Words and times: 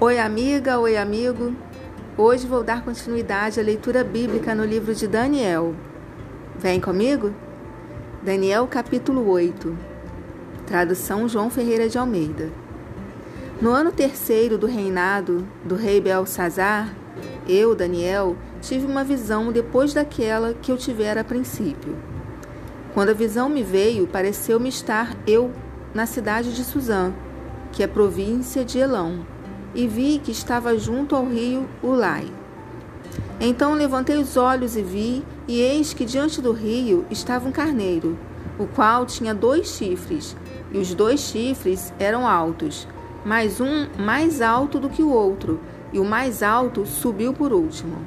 Oi, 0.00 0.16
amiga, 0.16 0.78
oi, 0.78 0.96
amigo. 0.96 1.56
Hoje 2.16 2.46
vou 2.46 2.62
dar 2.62 2.84
continuidade 2.84 3.58
à 3.58 3.62
leitura 3.64 4.04
bíblica 4.04 4.54
no 4.54 4.64
livro 4.64 4.94
de 4.94 5.08
Daniel. 5.08 5.74
Vem 6.56 6.80
comigo? 6.80 7.34
Daniel, 8.22 8.68
capítulo 8.68 9.28
8. 9.28 9.76
Tradução 10.64 11.28
João 11.28 11.50
Ferreira 11.50 11.88
de 11.88 11.98
Almeida. 11.98 12.48
No 13.60 13.70
ano 13.70 13.90
terceiro 13.90 14.56
do 14.56 14.68
reinado 14.68 15.44
do 15.64 15.74
rei 15.74 16.00
Belsazar, 16.00 16.94
eu, 17.48 17.74
Daniel, 17.74 18.36
tive 18.60 18.86
uma 18.86 19.02
visão 19.02 19.50
depois 19.50 19.92
daquela 19.92 20.54
que 20.54 20.70
eu 20.70 20.76
tivera 20.76 21.22
a 21.22 21.24
princípio. 21.24 21.96
Quando 22.94 23.08
a 23.08 23.14
visão 23.14 23.48
me 23.48 23.64
veio, 23.64 24.06
pareceu-me 24.06 24.68
estar 24.68 25.16
eu 25.26 25.50
na 25.92 26.06
cidade 26.06 26.54
de 26.54 26.62
Suzã, 26.62 27.12
que 27.72 27.82
é 27.82 27.88
província 27.88 28.64
de 28.64 28.78
Elão 28.78 29.26
e 29.74 29.86
vi 29.86 30.20
que 30.22 30.30
estava 30.30 30.78
junto 30.78 31.14
ao 31.14 31.26
rio 31.26 31.68
Ulai. 31.82 32.26
Então 33.40 33.74
levantei 33.74 34.16
os 34.16 34.36
olhos 34.36 34.76
e 34.76 34.82
vi, 34.82 35.24
e 35.46 35.60
eis 35.60 35.92
que 35.92 36.04
diante 36.04 36.40
do 36.40 36.52
rio 36.52 37.06
estava 37.10 37.48
um 37.48 37.52
carneiro, 37.52 38.18
o 38.58 38.66
qual 38.66 39.06
tinha 39.06 39.34
dois 39.34 39.68
chifres, 39.68 40.36
e 40.72 40.78
os 40.78 40.92
dois 40.94 41.20
chifres 41.20 41.92
eram 41.98 42.26
altos, 42.26 42.88
mas 43.24 43.60
um 43.60 43.86
mais 43.98 44.42
alto 44.42 44.80
do 44.80 44.88
que 44.88 45.02
o 45.02 45.12
outro, 45.12 45.60
e 45.92 45.98
o 45.98 46.04
mais 46.04 46.42
alto 46.42 46.84
subiu 46.84 47.32
por 47.32 47.52
último. 47.52 47.98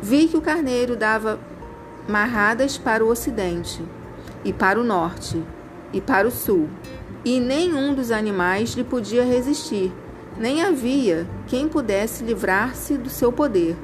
Vi 0.00 0.28
que 0.28 0.36
o 0.36 0.42
carneiro 0.42 0.94
dava 0.94 1.38
marradas 2.06 2.76
para 2.76 3.04
o 3.04 3.08
ocidente, 3.08 3.82
e 4.44 4.52
para 4.52 4.78
o 4.78 4.84
norte, 4.84 5.42
e 5.92 6.00
para 6.00 6.28
o 6.28 6.30
sul, 6.30 6.68
e 7.24 7.40
nenhum 7.40 7.94
dos 7.94 8.10
animais 8.10 8.74
lhe 8.74 8.84
podia 8.84 9.24
resistir 9.24 9.92
nem 10.38 10.62
havia 10.62 11.26
quem 11.46 11.68
pudesse 11.68 12.22
livrar-se 12.22 12.96
do 12.96 13.10
seu 13.10 13.32
poder. 13.32 13.76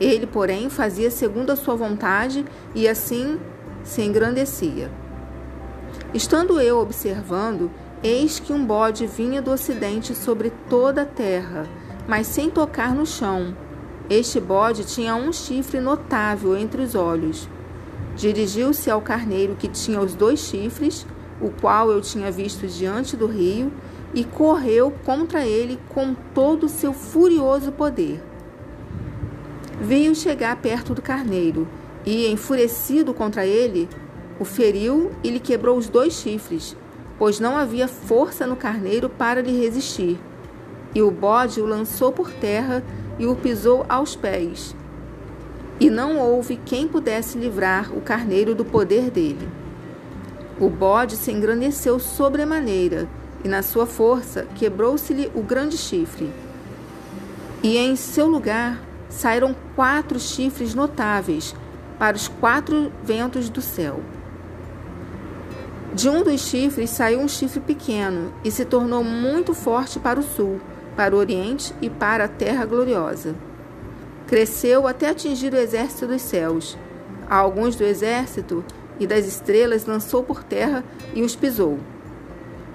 Ele, 0.00 0.26
porém, 0.26 0.70
fazia 0.70 1.10
segundo 1.10 1.50
a 1.50 1.56
sua 1.56 1.74
vontade 1.74 2.44
e 2.74 2.88
assim 2.88 3.38
se 3.82 4.02
engrandecia. 4.02 4.90
Estando 6.14 6.60
eu 6.60 6.78
observando, 6.78 7.70
eis 8.02 8.38
que 8.38 8.52
um 8.52 8.64
bode 8.64 9.06
vinha 9.06 9.42
do 9.42 9.50
ocidente 9.50 10.14
sobre 10.14 10.50
toda 10.68 11.02
a 11.02 11.06
terra, 11.06 11.66
mas 12.08 12.26
sem 12.26 12.48
tocar 12.48 12.94
no 12.94 13.04
chão. 13.04 13.54
Este 14.08 14.40
bode 14.40 14.84
tinha 14.84 15.14
um 15.14 15.32
chifre 15.32 15.80
notável 15.80 16.56
entre 16.56 16.82
os 16.82 16.94
olhos. 16.94 17.48
Dirigiu-se 18.16 18.90
ao 18.90 19.00
carneiro 19.00 19.54
que 19.54 19.68
tinha 19.68 20.00
os 20.00 20.14
dois 20.14 20.40
chifres, 20.40 21.06
o 21.40 21.50
qual 21.50 21.90
eu 21.90 22.00
tinha 22.00 22.30
visto 22.30 22.66
diante 22.66 23.16
do 23.16 23.26
rio, 23.26 23.72
e 24.14 24.24
correu 24.24 24.92
contra 25.04 25.46
ele 25.46 25.78
com 25.88 26.14
todo 26.34 26.64
o 26.64 26.68
seu 26.68 26.92
furioso 26.92 27.70
poder. 27.72 28.20
Veio 29.80 30.14
chegar 30.14 30.56
perto 30.56 30.94
do 30.94 31.00
carneiro 31.00 31.66
e, 32.04 32.26
enfurecido 32.26 33.14
contra 33.14 33.46
ele, 33.46 33.88
o 34.38 34.44
feriu 34.44 35.10
e 35.22 35.30
lhe 35.30 35.40
quebrou 35.40 35.76
os 35.76 35.88
dois 35.88 36.14
chifres, 36.14 36.76
pois 37.18 37.38
não 37.38 37.56
havia 37.56 37.86
força 37.86 38.46
no 38.46 38.56
carneiro 38.56 39.08
para 39.08 39.40
lhe 39.40 39.58
resistir. 39.58 40.18
E 40.94 41.00
o 41.02 41.10
bode 41.10 41.60
o 41.60 41.66
lançou 41.66 42.10
por 42.10 42.30
terra 42.32 42.82
e 43.18 43.26
o 43.26 43.36
pisou 43.36 43.86
aos 43.88 44.16
pés. 44.16 44.74
E 45.78 45.88
não 45.88 46.18
houve 46.18 46.58
quem 46.64 46.88
pudesse 46.88 47.38
livrar 47.38 47.96
o 47.96 48.00
carneiro 48.00 48.54
do 48.54 48.64
poder 48.64 49.10
dele. 49.10 49.48
O 50.58 50.68
bode 50.68 51.16
se 51.16 51.30
engrandeceu 51.30 51.98
sobremaneira 51.98 53.08
e 53.44 53.48
na 53.48 53.62
sua 53.62 53.86
força 53.86 54.46
quebrou-se-lhe 54.54 55.30
o 55.34 55.42
grande 55.42 55.76
chifre. 55.76 56.30
E 57.62 57.76
em 57.76 57.96
seu 57.96 58.26
lugar 58.26 58.80
saíram 59.08 59.54
quatro 59.74 60.18
chifres 60.18 60.74
notáveis 60.74 61.54
para 61.98 62.16
os 62.16 62.28
quatro 62.28 62.90
ventos 63.02 63.50
do 63.50 63.60
céu. 63.60 64.00
De 65.92 66.08
um 66.08 66.22
dos 66.22 66.40
chifres 66.42 66.90
saiu 66.90 67.20
um 67.20 67.28
chifre 67.28 67.60
pequeno 67.60 68.32
e 68.44 68.50
se 68.50 68.64
tornou 68.64 69.02
muito 69.02 69.52
forte 69.52 69.98
para 69.98 70.20
o 70.20 70.22
sul, 70.22 70.60
para 70.96 71.14
o 71.14 71.18
oriente 71.18 71.74
e 71.82 71.90
para 71.90 72.24
a 72.24 72.28
terra 72.28 72.64
gloriosa. 72.64 73.34
Cresceu 74.26 74.86
até 74.86 75.10
atingir 75.10 75.52
o 75.52 75.56
exército 75.56 76.06
dos 76.06 76.22
céus. 76.22 76.78
A 77.28 77.36
alguns 77.36 77.74
do 77.74 77.84
exército 77.84 78.64
e 79.00 79.06
das 79.06 79.26
estrelas 79.26 79.84
lançou 79.84 80.22
por 80.22 80.44
terra 80.44 80.84
e 81.14 81.22
os 81.22 81.34
pisou. 81.34 81.78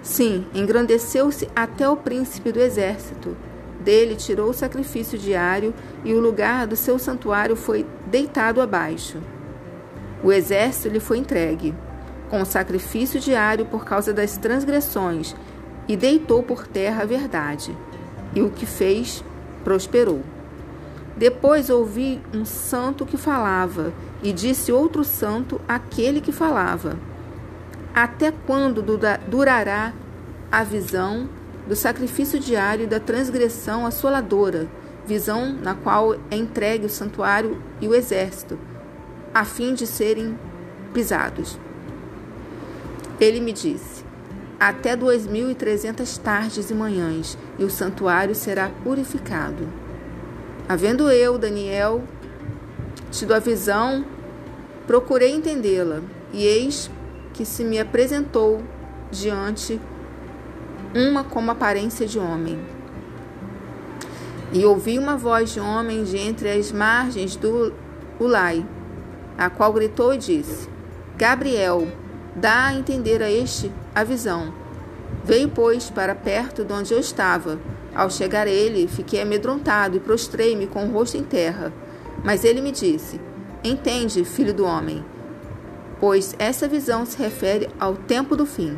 Sim, 0.06 0.46
engrandeceu-se 0.54 1.50
até 1.56 1.90
o 1.90 1.98
príncipe 1.98 2.52
do 2.52 2.60
exército. 2.60 3.36
Dele 3.80 4.16
tirou 4.16 4.52
o 4.52 4.54
sacrifício 4.54 5.18
diário 5.18 5.74
e 6.04 6.14
o 6.14 6.20
lugar 6.20 6.68
do 6.68 6.76
seu 6.76 7.00
santuário 7.00 7.56
foi 7.56 7.88
deitado 8.06 8.62
abaixo. 8.62 9.18
O 10.24 10.32
exército 10.32 10.90
lhe 10.90 11.00
foi 11.00 11.18
entregue, 11.18 11.74
com 12.30 12.40
o 12.40 12.46
sacrifício 12.46 13.20
diário 13.20 13.66
por 13.66 13.84
causa 13.84 14.14
das 14.14 14.38
transgressões, 14.38 15.36
e 15.88 15.98
deitou 15.98 16.44
por 16.44 16.68
terra 16.68 17.02
a 17.02 17.08
verdade. 17.08 17.76
E 18.36 18.44
o 18.44 18.52
que 18.52 18.68
fez 18.68 19.24
prosperou. 19.64 20.22
Depois 21.18 21.72
ouvi 21.72 22.22
um 22.32 22.46
santo 22.46 23.08
que 23.08 23.18
falava, 23.18 23.92
e 24.22 24.32
disse 24.32 24.72
outro 24.72 25.04
santo 25.04 25.60
àquele 25.68 26.22
que 26.22 26.32
falava 26.32 26.96
até 27.96 28.30
quando 28.30 28.84
durará 29.26 29.94
a 30.52 30.64
visão 30.66 31.30
do 31.66 31.78
sacrifício 31.78 32.38
diário 32.38 32.84
e 32.84 32.88
da 32.88 33.00
transgressão 33.00 33.86
assoladora, 33.86 34.68
visão 35.08 35.54
na 35.54 35.74
qual 35.76 36.14
é 36.30 36.36
entregue 36.36 36.88
o 36.88 36.90
santuário 36.90 37.64
e 37.80 37.88
o 37.88 37.96
exército, 37.96 38.60
a 39.34 39.46
fim 39.46 39.74
de 39.74 39.88
serem 39.88 40.38
pisados? 40.94 41.58
Ele 43.18 43.40
me 43.40 43.54
disse: 43.54 44.04
Até 44.60 44.94
duas 44.98 45.26
mil 45.26 45.50
e 45.50 45.56
trezentas 45.56 46.18
tardes 46.18 46.70
e 46.70 46.74
manhãs, 46.74 47.38
e 47.58 47.64
o 47.64 47.70
santuário 47.70 48.36
será 48.36 48.70
purificado. 48.84 49.70
Havendo 50.68 51.10
eu, 51.10 51.38
Daniel, 51.38 52.04
tido 53.10 53.34
a 53.34 53.40
visão, 53.40 54.04
procurei 54.86 55.34
entendê-la, 55.34 56.02
e 56.34 56.44
eis 56.44 56.90
que 57.36 57.44
se 57.46 57.66
me 57.66 57.78
apresentou 57.78 58.64
diante 59.12 59.80
uma 60.96 61.22
como 61.22 61.52
aparência 61.52 62.08
de 62.08 62.18
homem. 62.18 62.58
E 64.54 64.64
ouvi 64.64 64.98
uma 64.98 65.18
voz 65.18 65.52
de 65.54 65.60
homem 65.60 66.06
de 66.06 66.18
entre 66.18 66.50
as 66.50 66.72
margens 66.72 67.36
do 67.36 67.74
Ulai, 68.18 68.66
a 69.38 69.50
qual 69.50 69.74
gritou 69.74 70.14
e 70.14 70.18
disse: 70.18 70.70
Gabriel, 71.18 71.90
dá 72.34 72.68
a 72.68 72.74
entender 72.74 73.22
a 73.22 73.30
este 73.30 73.70
a 73.94 74.04
visão. 74.06 74.54
Veio, 75.26 75.50
pois, 75.50 75.90
para 75.90 76.16
perto 76.16 76.64
de 76.64 76.72
onde 76.72 76.94
eu 76.94 77.00
estava. 77.00 77.60
Ao 77.94 78.10
chegar 78.10 78.48
ele, 78.48 78.88
fiquei 78.88 79.22
amedrontado 79.22 79.98
e 79.98 80.00
prostrei-me 80.00 80.68
com 80.68 80.86
o 80.86 80.92
rosto 80.92 81.18
em 81.18 81.24
terra. 81.24 81.74
Mas 82.24 82.46
ele 82.46 82.62
me 82.62 82.72
disse: 82.72 83.20
Entende, 83.62 84.24
filho 84.24 84.54
do 84.54 84.66
homem 84.66 85.04
pois 86.00 86.36
essa 86.38 86.68
visão 86.68 87.06
se 87.06 87.18
refere 87.18 87.70
ao 87.80 87.96
tempo 87.96 88.36
do 88.36 88.46
fim. 88.46 88.78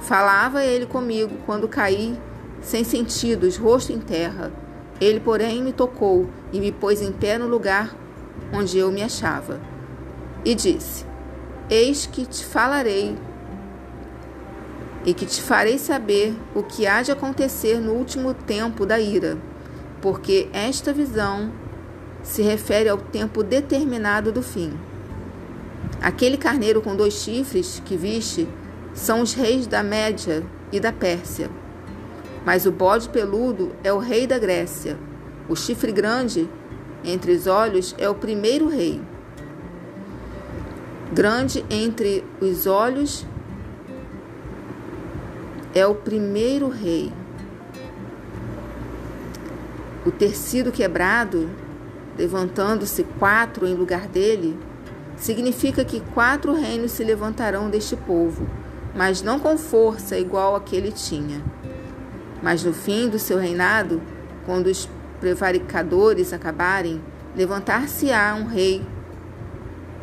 Falava 0.00 0.64
ele 0.64 0.86
comigo 0.86 1.36
quando 1.46 1.68
caí 1.68 2.18
sem 2.60 2.84
sentidos, 2.84 3.56
rosto 3.56 3.92
em 3.92 3.98
terra. 3.98 4.52
Ele, 5.00 5.20
porém, 5.20 5.62
me 5.62 5.72
tocou 5.72 6.28
e 6.52 6.60
me 6.60 6.72
pôs 6.72 7.00
em 7.00 7.12
pé 7.12 7.38
no 7.38 7.46
lugar 7.46 7.96
onde 8.52 8.78
eu 8.78 8.90
me 8.90 9.02
achava. 9.02 9.60
E 10.44 10.54
disse: 10.54 11.04
Eis 11.68 12.06
que 12.06 12.26
te 12.26 12.44
falarei 12.44 13.16
e 15.04 15.14
que 15.14 15.24
te 15.24 15.40
farei 15.40 15.78
saber 15.78 16.36
o 16.54 16.62
que 16.62 16.86
há 16.86 17.02
de 17.02 17.10
acontecer 17.10 17.80
no 17.80 17.92
último 17.92 18.34
tempo 18.34 18.84
da 18.84 19.00
ira, 19.00 19.38
porque 20.02 20.48
esta 20.52 20.92
visão 20.92 21.50
se 22.22 22.42
refere 22.42 22.88
ao 22.88 22.98
tempo 22.98 23.42
determinado 23.42 24.30
do 24.30 24.42
fim. 24.42 24.78
Aquele 26.00 26.38
carneiro 26.38 26.80
com 26.80 26.96
dois 26.96 27.14
chifres 27.14 27.82
que 27.84 27.96
viste 27.96 28.48
são 28.94 29.20
os 29.20 29.34
reis 29.34 29.66
da 29.66 29.82
Média 29.82 30.42
e 30.72 30.80
da 30.80 30.92
Pérsia. 30.92 31.50
Mas 32.44 32.64
o 32.64 32.72
bode 32.72 33.08
peludo 33.10 33.72
é 33.84 33.92
o 33.92 33.98
rei 33.98 34.26
da 34.26 34.38
Grécia. 34.38 34.98
O 35.48 35.54
chifre 35.54 35.92
grande 35.92 36.48
entre 37.04 37.32
os 37.32 37.46
olhos 37.46 37.94
é 37.98 38.08
o 38.08 38.14
primeiro 38.14 38.68
rei. 38.68 39.00
Grande 41.12 41.64
entre 41.68 42.24
os 42.40 42.66
olhos 42.66 43.26
é 45.74 45.86
o 45.86 45.94
primeiro 45.94 46.68
rei. 46.68 47.12
O 50.06 50.10
tecido 50.10 50.72
quebrado, 50.72 51.50
levantando-se 52.16 53.04
quatro 53.18 53.66
em 53.66 53.74
lugar 53.74 54.08
dele, 54.08 54.58
significa 55.20 55.84
que 55.84 56.00
quatro 56.14 56.54
reinos 56.54 56.92
se 56.92 57.04
levantarão 57.04 57.68
deste 57.68 57.94
povo, 57.94 58.48
mas 58.96 59.22
não 59.22 59.38
com 59.38 59.56
força 59.56 60.18
igual 60.18 60.56
a 60.56 60.60
que 60.60 60.74
ele 60.74 60.90
tinha. 60.90 61.40
Mas 62.42 62.64
no 62.64 62.72
fim 62.72 63.08
do 63.08 63.18
seu 63.18 63.38
reinado, 63.38 64.02
quando 64.46 64.66
os 64.66 64.88
prevaricadores 65.20 66.32
acabarem, 66.32 67.00
levantar-se-á 67.36 68.34
um 68.34 68.46
rei 68.46 68.84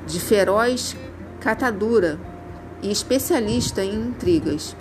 de 0.06 0.20
feroz 0.20 0.96
catadura 1.42 2.20
e 2.82 2.92
especialista 2.92 3.84
em 3.84 3.96
intrigas. 3.96 4.76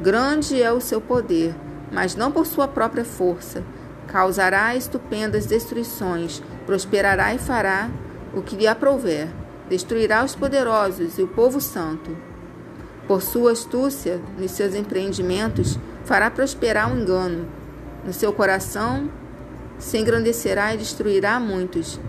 Grande 0.00 0.62
é 0.62 0.72
o 0.72 0.80
seu 0.80 1.00
poder, 1.00 1.54
mas 1.90 2.14
não 2.14 2.30
por 2.30 2.46
sua 2.46 2.68
própria 2.68 3.04
força. 3.04 3.64
Causará 4.06 4.74
estupendas 4.76 5.44
destruições, 5.44 6.40
prosperará 6.64 7.34
e 7.34 7.38
fará 7.38 7.90
o 8.32 8.42
que 8.42 8.56
lhe 8.56 8.66
aprouver. 8.66 9.39
Destruirá 9.70 10.24
os 10.24 10.34
poderosos 10.34 11.16
e 11.16 11.22
o 11.22 11.28
povo 11.28 11.60
santo. 11.60 12.16
Por 13.06 13.22
sua 13.22 13.52
astúcia 13.52 14.20
nos 14.36 14.50
seus 14.50 14.74
empreendimentos, 14.74 15.78
fará 16.04 16.28
prosperar 16.28 16.90
o 16.90 16.94
um 16.94 17.00
engano. 17.00 17.48
No 18.04 18.12
seu 18.12 18.32
coração 18.32 19.08
se 19.78 19.96
engrandecerá 19.96 20.74
e 20.74 20.78
destruirá 20.78 21.38
muitos 21.38 22.00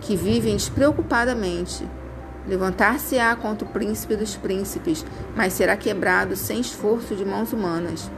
que 0.00 0.14
vivem 0.14 0.56
despreocupadamente. 0.56 1.84
Levantar-se-á 2.46 3.34
contra 3.34 3.66
o 3.66 3.70
príncipe 3.70 4.14
dos 4.14 4.36
príncipes, 4.36 5.04
mas 5.34 5.54
será 5.54 5.76
quebrado 5.76 6.36
sem 6.36 6.60
esforço 6.60 7.16
de 7.16 7.24
mãos 7.24 7.52
humanas. 7.52 8.08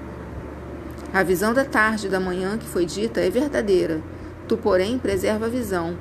A 1.10 1.22
visão 1.22 1.54
da 1.54 1.64
tarde 1.64 2.06
e 2.06 2.10
da 2.10 2.20
manhã 2.20 2.58
que 2.58 2.66
foi 2.66 2.84
dita 2.84 3.20
é 3.20 3.30
verdadeira. 3.30 4.02
Tu, 4.46 4.58
porém, 4.58 4.98
preserva 4.98 5.46
a 5.46 5.48
visão, 5.48 5.96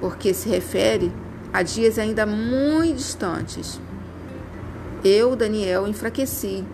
porque 0.00 0.34
se 0.34 0.48
refere 0.48 1.12
a 1.52 1.62
dias 1.62 1.98
ainda 1.98 2.26
muito 2.26 2.96
distantes. 2.96 3.80
Eu, 5.04 5.36
Daniel, 5.36 5.86
enfraqueci 5.86 6.64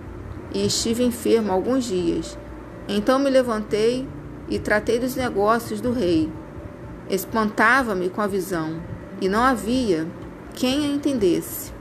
e 0.55 0.67
estive 0.67 1.03
enfermo 1.03 1.53
alguns 1.53 1.85
dias. 1.85 2.39
Então 2.89 3.19
me 3.19 3.31
levantei 3.31 4.09
e 4.49 4.59
tratei 4.59 4.99
dos 4.99 5.17
negócios 5.17 5.81
do 5.81 5.93
rei. 5.93 6.31
Espantava-me 7.09 8.09
com 8.09 8.21
a 8.21 8.27
visão, 8.27 8.81
e 9.21 9.29
não 9.29 9.41
havia 9.41 10.07
quem 10.55 10.85
a 10.85 10.89
entendesse. 10.89 11.73